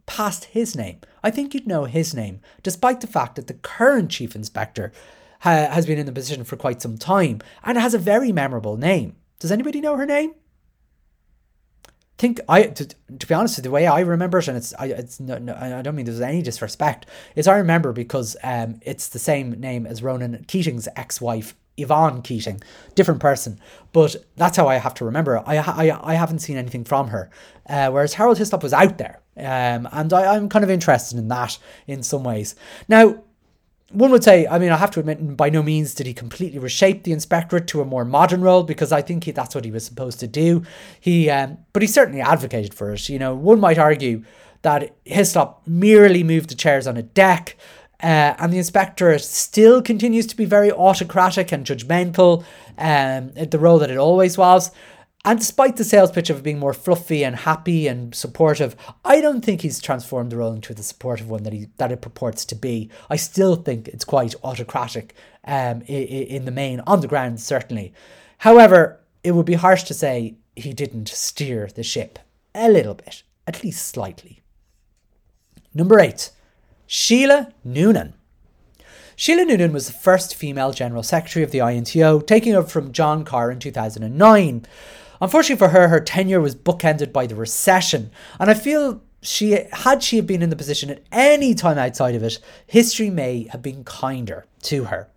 [0.07, 0.99] past his name.
[1.23, 4.91] I think you'd know his name, despite the fact that the current chief inspector
[5.41, 8.77] ha- has been in the position for quite some time and has a very memorable
[8.77, 9.15] name.
[9.39, 10.33] Does anybody know her name?
[12.17, 15.19] Think I to, to be honest, the way I remember it, and it's I it's
[15.19, 17.05] no, no I don't mean there's any disrespect.
[17.35, 22.59] Is I remember because um it's the same name as Ronan Keating's ex-wife Yvonne Keating,
[22.95, 23.59] different person,
[23.93, 25.43] but that's how I have to remember.
[25.45, 27.29] I I, I haven't seen anything from her,
[27.69, 31.27] uh, whereas Harold Hislop was out there, um, and I, I'm kind of interested in
[31.27, 32.55] that in some ways.
[32.87, 33.23] Now,
[33.91, 36.59] one would say, I mean, I have to admit, by no means did he completely
[36.59, 39.71] reshape the inspectorate to a more modern role because I think he, that's what he
[39.71, 40.63] was supposed to do.
[40.99, 43.07] He, um, but he certainly advocated for it.
[43.07, 44.23] You know, one might argue
[44.63, 47.55] that Hislop merely moved the chairs on a deck
[48.01, 52.43] uh, and the inspectorate still continues to be very autocratic and judgmental,
[52.77, 54.71] um, the role that it always was.
[55.27, 59.43] And despite the sales pitch of being more fluffy and happy and supportive, I don't
[59.43, 62.55] think he's transformed the role into the supportive one that he that it purports to
[62.55, 62.89] be.
[63.09, 65.13] I still think it's quite autocratic
[65.43, 67.93] um, in, in the main, on the ground certainly.
[68.37, 72.19] However, it would be harsh to say he didn't steer the ship
[72.55, 74.39] a little bit, at least slightly.
[75.73, 76.31] Number eight,
[76.85, 78.13] Sheila Noonan.
[79.17, 83.25] Sheila Noonan was the first female General Secretary of the INTO, taking over from John
[83.25, 84.65] Carr in 2009.
[85.21, 90.03] Unfortunately for her, her tenure was bookended by the recession, and I feel she had
[90.03, 93.83] she been in the position at any time outside of it, history may have been
[93.83, 95.09] kinder to her.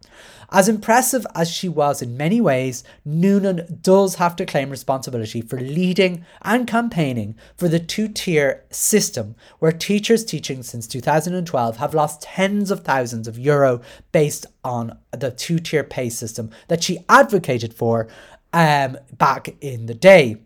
[0.52, 5.60] As impressive as she was in many ways, Noonan does have to claim responsibility for
[5.60, 12.22] leading and campaigning for the two tier system where teachers teaching since 2012 have lost
[12.22, 17.72] tens of thousands of euro based on the two tier pay system that she advocated
[17.72, 18.08] for
[18.52, 20.36] um, back in the day.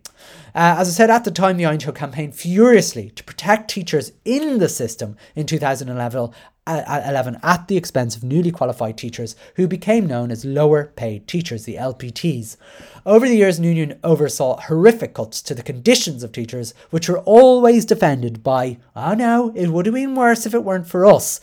[0.55, 4.59] Uh, as I said at the time, the INTO campaigned furiously to protect teachers in
[4.59, 6.31] the system in 2011
[6.67, 11.64] 11 at the expense of newly qualified teachers who became known as lower paid teachers,
[11.64, 12.57] the LPTs.
[13.05, 17.85] Over the years, Noonan oversaw horrific cuts to the conditions of teachers, which were always
[17.85, 21.40] defended by, oh no, it would have been worse if it weren't for us.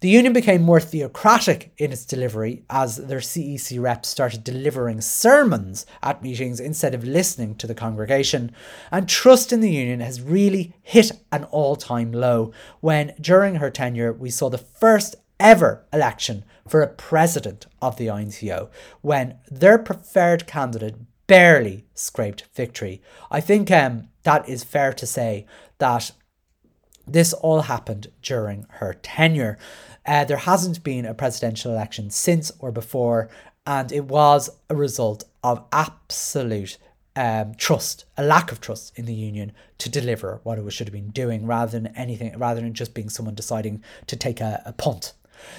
[0.00, 5.84] The union became more theocratic in its delivery as their CEC reps started delivering sermons
[6.02, 8.52] at meetings instead of listening to the congregation.
[8.90, 13.70] And trust in the union has really hit an all time low when, during her
[13.70, 18.70] tenure, we saw the first ever election for a president of the INTO
[19.02, 23.02] when their preferred candidate barely scraped victory.
[23.30, 26.12] I think um, that is fair to say that
[27.06, 29.58] this all happened during her tenure.
[30.06, 33.28] Uh, there hasn't been a presidential election since or before,
[33.66, 36.78] and it was a result of absolute
[37.16, 40.92] um, trust, a lack of trust in the union to deliver what it should have
[40.92, 44.72] been doing, rather than anything, rather than just being someone deciding to take a, a
[44.72, 45.12] punt.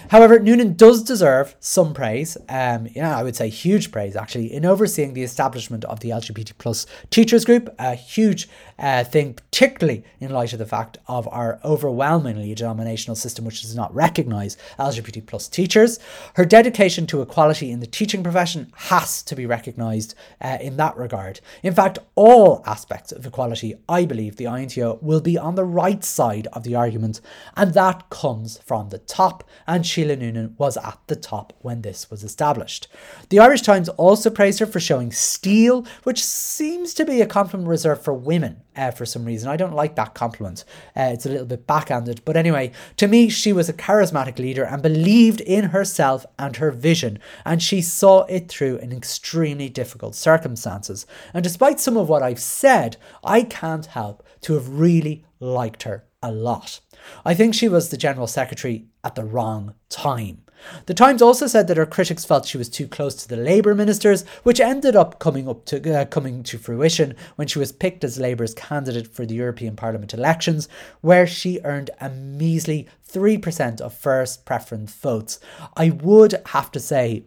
[0.09, 4.65] However, Noonan does deserve some praise, um, yeah, I would say huge praise actually, in
[4.65, 10.31] overseeing the establishment of the LGBT plus teachers group, a huge uh, thing, particularly in
[10.31, 15.47] light of the fact of our overwhelmingly denominational system, which does not recognise LGBT plus
[15.47, 15.99] teachers.
[16.33, 20.97] Her dedication to equality in the teaching profession has to be recognised uh, in that
[20.97, 21.39] regard.
[21.63, 26.03] In fact, all aspects of equality, I believe the INTO will be on the right
[26.03, 27.21] side of the argument,
[27.55, 32.11] and that comes from the top, and Sheila Nunan was at the top when this
[32.11, 32.89] was established.
[33.29, 37.69] The Irish Times also praised her for showing steel, which seems to be a compliment
[37.69, 39.47] reserved for women uh, for some reason.
[39.49, 40.65] I don't like that compliment.
[40.93, 42.21] Uh, it's a little bit backhanded.
[42.25, 46.71] But anyway, to me, she was a charismatic leader and believed in herself and her
[46.71, 51.05] vision, and she saw it through in extremely difficult circumstances.
[51.33, 56.03] And despite some of what I've said, I can't help to have really liked her
[56.21, 56.81] a lot.
[57.25, 60.43] I think she was the General Secretary at the wrong time.
[60.85, 63.73] The Times also said that her critics felt she was too close to the Labour
[63.73, 68.03] ministers, which ended up coming up to uh, coming to fruition when she was picked
[68.03, 70.67] as Labour's candidate for the European Parliament elections,
[71.01, 75.39] where she earned a measly 3% of first preference votes.
[75.75, 77.23] I would have to say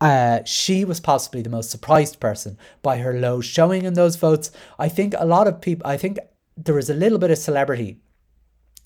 [0.00, 4.50] uh, she was possibly the most surprised person by her low showing in those votes.
[4.78, 6.18] I think a lot of people, I think
[6.56, 7.98] there was a little bit of celebrity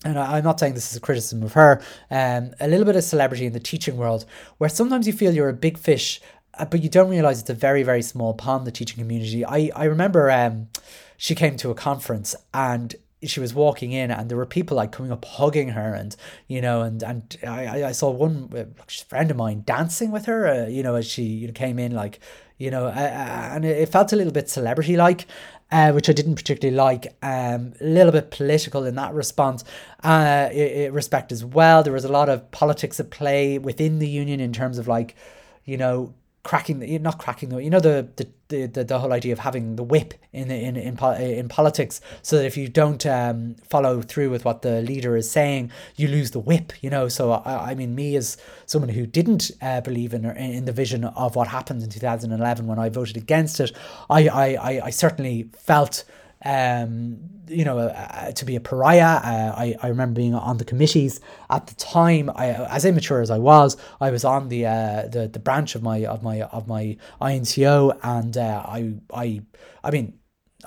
[0.05, 3.03] and I'm not saying this is a criticism of her, um, a little bit of
[3.03, 4.25] celebrity in the teaching world,
[4.59, 6.21] where sometimes you feel you're a big fish,
[6.53, 9.43] uh, but you don't realize it's a very, very small pond, the teaching community.
[9.43, 10.67] I, I remember um,
[11.17, 14.91] she came to a conference and she was walking in and there were people like
[14.91, 16.15] coming up hugging her and
[16.47, 18.65] you know and and I, I saw one uh,
[19.07, 22.19] friend of mine dancing with her uh, you know as she came in like
[22.59, 25.25] you know uh, uh and it felt a little bit celebrity like
[25.71, 27.15] uh, which I didn't particularly like.
[27.21, 29.63] Um, a little bit political in that response,
[30.03, 30.49] uh,
[30.91, 31.83] respect as well.
[31.83, 35.15] There was a lot of politics at play within the union in terms of like,
[35.65, 36.13] you know,
[36.45, 39.75] cracking the not cracking the you know the the, the, the whole idea of having
[39.77, 44.29] the whip in in in, in politics so that if you don't um, follow through
[44.29, 47.09] with what the leader is saying you lose the whip you know?
[47.09, 51.03] So I, I mean me as someone who didn't uh, believe in in the vision
[51.03, 53.71] of what happened in 2011 when I voted against it
[54.07, 56.03] I I, I certainly felt
[56.45, 59.19] um, you know, uh, to be a pariah.
[59.23, 62.31] Uh, I, I remember being on the committees at the time.
[62.35, 65.83] I, as immature as I was, I was on the uh, the the branch of
[65.83, 69.41] my of my of my INTO, and uh, I I
[69.83, 70.13] I mean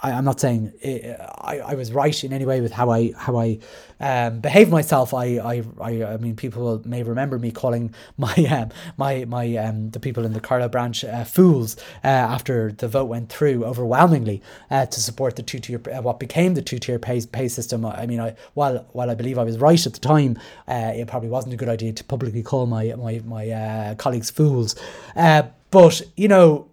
[0.03, 3.12] I, am not saying it, I, I was right in any way with how I
[3.16, 3.59] how I
[4.01, 5.14] um, behaved myself.
[5.14, 9.90] I, I I I mean people may remember me calling my um, my my um,
[9.90, 14.42] the people in the Carlow branch uh, fools uh, after the vote went through overwhelmingly
[14.70, 17.85] uh, to support the two tier uh, what became the two tier pay pay system.
[17.85, 21.09] I mean I while while I believe I was right at the time, uh, it
[21.09, 24.74] probably wasn't a good idea to publicly call my my my uh, colleagues fools.
[25.14, 26.67] but you know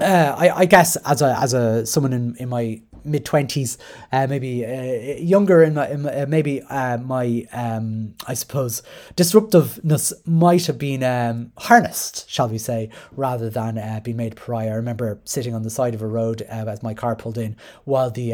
[0.00, 3.78] uh, I, I guess as a as a someone in, in my mid twenties,
[4.12, 8.82] uh, maybe uh, younger my uh, maybe uh, my um, I suppose
[9.16, 14.72] disruptiveness might have been um, harnessed, shall we say, rather than uh, being made pariah.
[14.72, 17.56] I remember sitting on the side of a road uh, as my car pulled in,
[17.84, 18.30] while the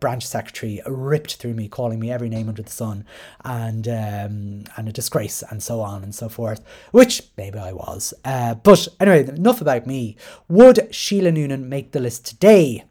[0.00, 3.04] branch secretary ripped through me, calling me every name under the sun,
[3.44, 6.64] and um, and a disgrace, and so on and so forth.
[6.92, 10.16] Which maybe I was, but anyway, enough about me.
[10.48, 12.84] Would Sheila Nunan make the list today?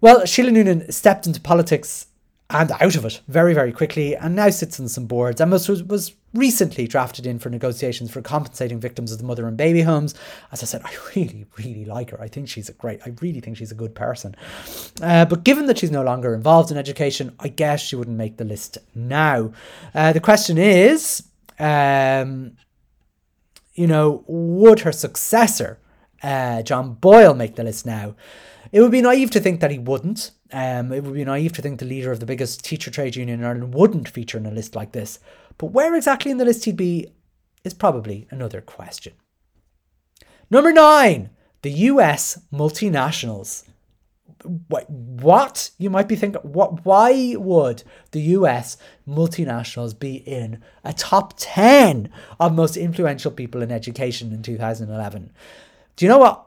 [0.00, 2.06] Well, Sheila Nunan stepped into politics
[2.48, 5.68] and out of it very, very quickly and now sits on some boards and was,
[5.84, 10.14] was recently drafted in for negotiations for compensating victims of the mother and baby homes.
[10.50, 12.20] As I said, I really, really like her.
[12.20, 14.34] I think she's a great, I really think she's a good person.
[15.00, 18.36] Uh, but given that she's no longer involved in education, I guess she wouldn't make
[18.36, 19.52] the list now.
[19.94, 21.22] Uh, the question is,
[21.58, 22.56] um,
[23.74, 25.78] you know, would her successor,
[26.22, 28.14] uh, John Boyle, make the list now?
[28.72, 30.30] It would be naive to think that he wouldn't.
[30.52, 33.40] Um, it would be naive to think the leader of the biggest teacher trade union
[33.40, 35.18] in Ireland wouldn't feature in a list like this.
[35.58, 37.12] But where exactly in the list he'd be
[37.64, 39.14] is probably another question.
[40.50, 41.30] Number nine,
[41.62, 43.64] the US multinationals.
[44.78, 45.70] What?
[45.76, 46.84] You might be thinking, what?
[46.84, 53.70] why would the US multinationals be in a top 10 of most influential people in
[53.70, 55.30] education in 2011?
[56.00, 56.46] Do you know what?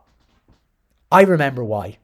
[1.12, 2.00] I remember why.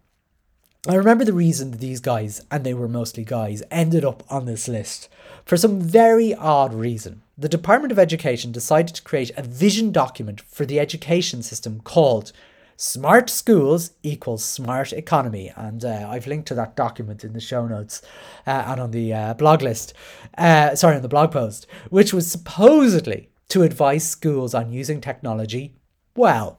[0.88, 4.46] I remember the reason that these guys, and they were mostly guys, ended up on
[4.46, 5.10] this list.
[5.46, 10.42] For some very odd reason, the Department of Education decided to create a vision document
[10.42, 12.34] for the education system called
[12.78, 15.52] Smart schools equals smart economy.
[15.56, 18.04] And uh, I've linked to that document in the show notes
[18.46, 19.96] uh, and on the uh, blog list,
[20.38, 25.74] uh, sorry, on the blog post, which was supposedly to advise schools on using technology
[26.16, 26.59] well.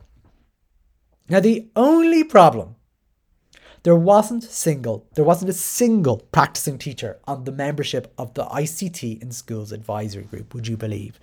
[1.31, 2.75] Now, the only problem
[3.85, 9.23] there wasn't single there wasn't a single practicing teacher on the membership of the ICT
[9.23, 11.19] in schools advisory group would you believe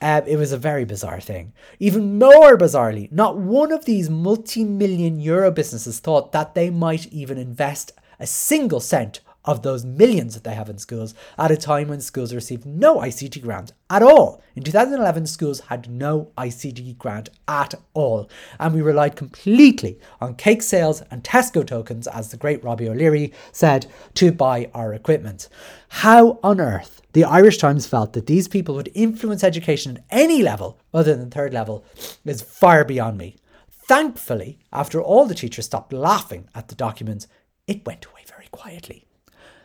[0.00, 1.52] uh, it was a very bizarre thing.
[1.78, 7.06] Even more bizarrely, not one of these multi million euro businesses thought that they might
[7.12, 11.56] even invest a single cent of those millions that they have in schools at a
[11.56, 14.42] time when schools received no ICT grant at all.
[14.54, 18.30] In 2011, schools had no ICT grant at all,
[18.60, 23.32] and we relied completely on cake sales and Tesco tokens, as the great Robbie O'Leary
[23.50, 25.48] said, to buy our equipment.
[25.88, 30.42] How on earth the Irish Times felt that these people would influence education at any
[30.42, 31.84] level other than third level
[32.24, 33.36] is far beyond me.
[33.70, 37.26] Thankfully, after all the teachers stopped laughing at the document,
[37.66, 39.06] it went away very quietly.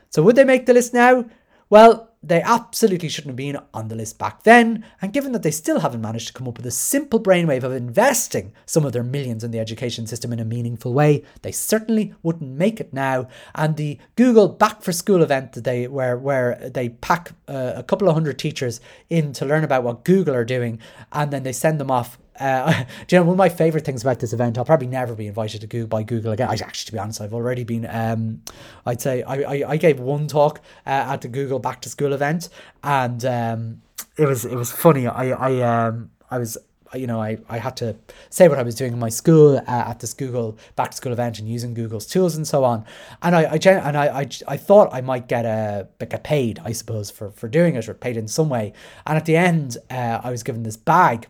[0.10, 1.26] So would they make the list now?
[1.70, 5.52] Well, they absolutely shouldn't have been on the list back then, and given that they
[5.52, 9.04] still haven't managed to come up with a simple brainwave of investing some of their
[9.04, 13.28] millions in the education system in a meaningful way, they certainly wouldn't make it now.
[13.54, 17.84] And the Google Back for School event that they where where they pack uh, a
[17.84, 20.80] couple of hundred teachers in to learn about what Google are doing,
[21.12, 24.02] and then they send them off uh, do you know one of my favorite things
[24.02, 24.58] about this event?
[24.58, 26.50] I'll probably never be invited to Google by Google again.
[26.50, 27.88] I actually, to be honest, I've already been.
[27.90, 28.42] Um,
[28.86, 32.14] I'd say I, I, I gave one talk uh, at the Google Back to School
[32.14, 32.50] event,
[32.84, 33.82] and um,
[34.18, 35.08] it was it was funny.
[35.08, 36.58] I I um I was
[36.94, 37.96] you know, I, I had to
[38.30, 41.12] say what I was doing in my school uh, at this Google back to school
[41.12, 42.86] event and using Google's tools and so on.
[43.22, 46.72] And I, I and I, I, I thought I might get a get paid, I
[46.72, 48.74] suppose, for, for doing it or paid in some way.
[49.06, 51.28] And at the end, uh, I was given this bag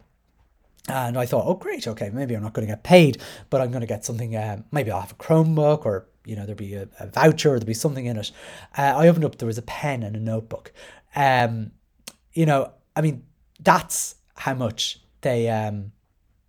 [0.87, 3.71] and I thought, oh, great, okay, maybe I'm not going to get paid, but I'm
[3.71, 4.35] going to get something.
[4.35, 7.59] Uh, maybe I'll have a Chromebook, or you know, there'll be a, a voucher, or
[7.59, 8.31] there'll be something in it.
[8.77, 10.71] Uh, I opened up, there was a pen and a notebook.
[11.15, 11.71] Um,
[12.33, 13.23] you know, I mean,
[13.59, 15.91] that's how much they um,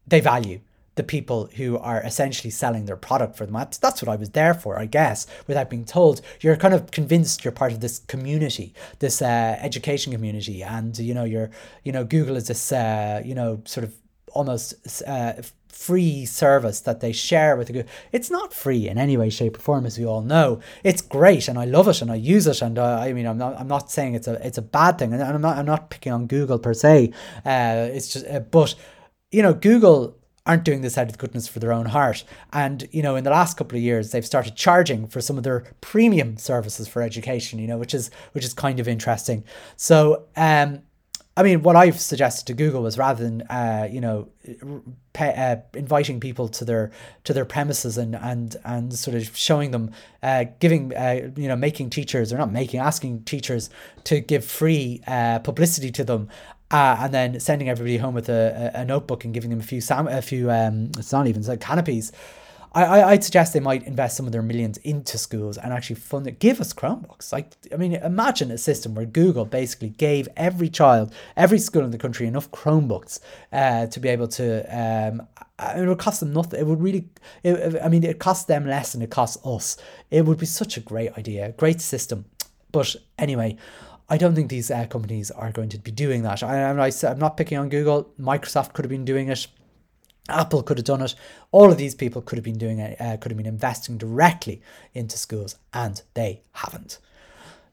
[0.07, 0.61] they value
[0.99, 3.55] the people who are essentially selling their product for them.
[3.55, 6.21] That's, that's what I was there for, I guess, without being told.
[6.41, 11.15] You're kind of convinced you're part of this community, this uh, education community, and you
[11.15, 11.51] know, you're,
[11.85, 13.95] you know, Google is this, uh, you know, sort of
[14.33, 15.35] almost uh,
[15.69, 17.89] free service that they share with the good.
[18.11, 20.61] It's not free in any way, shape, or form, as we all know.
[20.83, 23.39] It's great, and I love it, and I use it, and uh, I mean, I'm
[23.39, 25.91] not, I'm not saying it's a, it's a bad thing, and I'm not, I'm not
[25.91, 27.13] picking on Google per se.
[27.45, 28.75] Uh, it's just, uh, but
[29.31, 30.17] you know, Google
[30.47, 32.25] aren't doing this out of goodness for their own heart.
[32.55, 35.45] And, you know, in the last couple of years, they've started charging for some of
[35.45, 39.45] their premium services for education, you know, which is, which is kind of interesting.
[39.77, 40.81] So, um,
[41.39, 44.29] I mean, what I've suggested to Google was rather than uh, you know
[45.13, 46.91] pay, uh, inviting people to their
[47.23, 51.55] to their premises and and and sort of showing them, uh, giving uh, you know
[51.55, 53.71] making teachers or not making asking teachers
[54.03, 56.29] to give free uh, publicity to them.
[56.73, 59.81] Uh, and then sending everybody home with a, a, notebook and giving them a few
[59.81, 62.13] sam- a few um it's not even it's like canopies
[62.73, 65.97] I, I, would suggest they might invest some of their millions into schools and actually
[65.97, 66.39] fund it.
[66.39, 67.33] Give us Chromebooks.
[67.33, 71.91] Like, I mean, imagine a system where Google basically gave every child, every school in
[71.91, 73.21] the country enough Chromebooks
[73.53, 74.63] uh, to be able to.
[74.77, 75.27] Um,
[75.77, 76.61] it would cost them nothing.
[76.61, 77.09] It would really.
[77.43, 79.77] It, I mean, it costs them less than it costs us.
[80.11, 82.27] It would be such a great idea, great system.
[82.71, 83.57] But anyway,
[84.09, 86.43] I don't think these uh, companies are going to be doing that.
[86.43, 88.11] I, I'm not picking on Google.
[88.21, 89.47] Microsoft could have been doing it.
[90.29, 91.15] Apple could have done it.
[91.51, 94.63] All of these people could have been doing it, uh, could have been investing directly
[94.95, 96.99] into schools, and they haven't.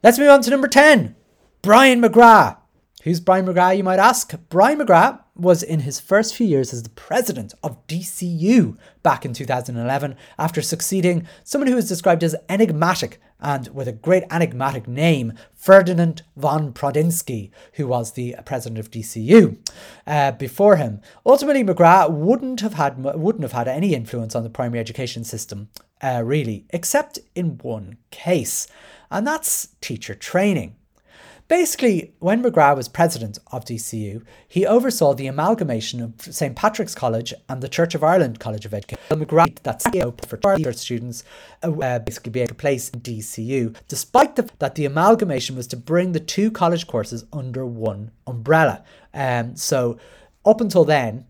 [0.03, 1.16] Let's move on to number 10
[1.62, 2.58] Brian MacCraith.
[3.06, 4.34] Who's Brian MacCraith, you might ask?
[4.49, 9.32] Brian MacCraith was in his first few years as the president of DCU back in
[9.32, 15.34] 2011 after succeeding someone who is described as enigmatic and with a great enigmatic name,
[15.53, 19.56] Ferdinand von Prondzynski, who was the president of DCU
[20.08, 20.99] uh, before him.
[21.28, 25.70] Ultimately, MacCraith wouldn't have had wouldn't have had any influence on the primary education system,
[26.01, 28.66] uh, really, except in one case,
[29.12, 30.76] and that's teacher training.
[31.48, 37.36] Basically, when MacCraith was president of DCU, he oversaw the amalgamation of St Patrick's College
[37.48, 39.04] and the Church of Ireland College of Education.
[39.12, 39.86] MacCraith, that's
[40.28, 41.24] for church students,
[41.62, 45.78] uh, basically be able to place in DCU, despite the that the amalgamation was to
[45.78, 48.84] bring the two college courses under one umbrella.
[49.14, 50.00] Um, so
[50.46, 51.26] up until then,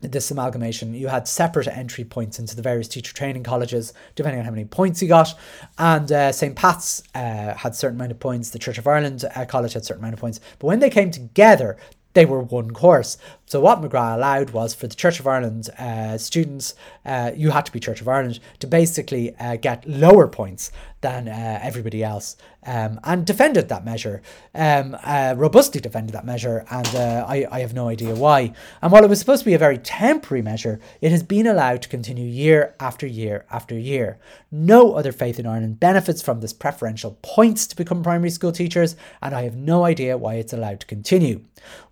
[0.00, 4.44] this amalgamation, you had separate entry points into the various teacher training colleges, depending on
[4.44, 5.34] how many points you got.
[5.76, 6.54] And uh, St.
[6.54, 10.02] Pat's uh, had certain amount of points, the Church of Ireland uh, College had certain
[10.02, 10.40] amount of points.
[10.58, 11.76] But when they came together,
[12.14, 13.18] they were one course.
[13.46, 16.74] So what MacCraith allowed was for the Church of Ireland uh, students,
[17.04, 21.28] uh, you had to be Church of Ireland to basically uh, get lower points than
[21.28, 22.36] uh, everybody else,
[22.66, 24.20] um, and defended that measure,
[24.54, 28.52] um, uh, robustly defended that measure, and uh, I, I have no idea why.
[28.82, 31.82] And while it was supposed to be a very temporary measure, it has been allowed
[31.82, 34.18] to continue year after year after year.
[34.50, 38.96] No other faith in Ireland benefits from this preferential points to become primary school teachers,
[39.22, 41.42] and I have no idea why it's allowed to continue.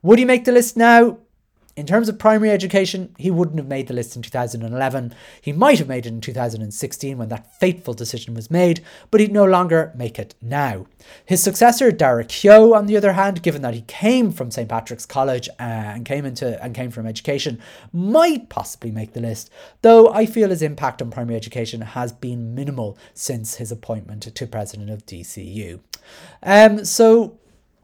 [0.03, 1.19] Would he make the list now?
[1.77, 5.15] In terms of primary education, he wouldn't have made the list in 2011.
[5.43, 9.31] He might have made it in 2016 when that fateful decision was made, but he'd
[9.31, 10.87] no longer make it now.
[11.27, 15.05] His successor, Daire Keogh, on the other hand, given that he came from St Patrick's
[15.05, 17.61] College and came into and came from education,
[17.93, 19.51] might possibly make the list,
[19.83, 24.47] though I feel his impact on primary education has been minimal since his appointment to
[24.47, 25.81] president of DCU.
[26.43, 27.39] Um, so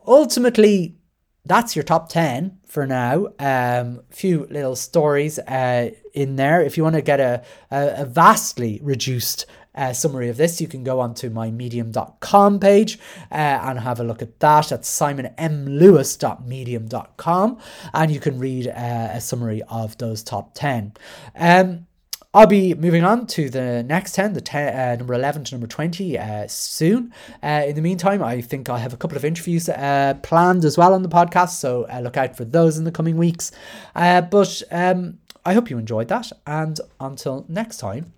[0.06, 0.96] ultimately,
[1.44, 3.26] that's your top 10 for now.
[3.40, 6.62] A um, few little stories uh, in there.
[6.62, 10.68] If you want to get a, a, a vastly reduced uh, summary of this, you
[10.68, 17.58] can go onto my medium.com page uh, and have a look at that at simonmlewis.medium.com
[17.94, 20.92] and you can read uh, a summary of those top 10.
[21.34, 21.86] Um,
[22.34, 25.66] I'll be moving on to the next 10, the 10, uh, number 11 to number
[25.66, 27.12] 20 uh, soon.
[27.42, 30.78] Uh, in the meantime, I think I have a couple of interviews uh, planned as
[30.78, 33.52] well on the podcast, so uh, look out for those in the coming weeks.
[33.94, 38.14] Uh, but um, I hope you enjoyed that, and until next time.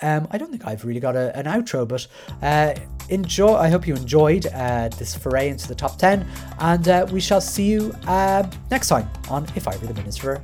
[0.00, 2.06] Um, I don't think I've really got a, an outro, but
[2.42, 2.74] uh,
[3.08, 3.54] enjoy.
[3.54, 6.26] I hope you enjoyed uh, this foray into the top 10,
[6.60, 7.94] and uh, we shall see you
[8.70, 10.40] next time on If I Were the Minister.